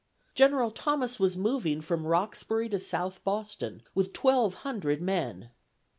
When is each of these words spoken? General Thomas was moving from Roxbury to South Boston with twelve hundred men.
General 0.33 0.71
Thomas 0.71 1.19
was 1.19 1.37
moving 1.37 1.79
from 1.79 2.07
Roxbury 2.07 2.67
to 2.69 2.79
South 2.79 3.23
Boston 3.23 3.83
with 3.93 4.13
twelve 4.13 4.55
hundred 4.65 4.99
men. 4.99 5.51